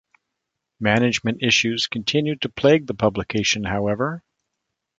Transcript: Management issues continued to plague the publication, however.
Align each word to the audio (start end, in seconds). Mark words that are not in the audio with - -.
Management 0.79 1.43
issues 1.43 1.85
continued 1.85 2.41
to 2.41 2.49
plague 2.49 2.87
the 2.87 2.95
publication, 2.95 3.63
however. 3.65 4.23